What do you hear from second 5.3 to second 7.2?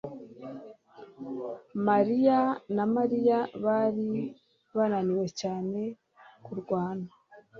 cyane kurwana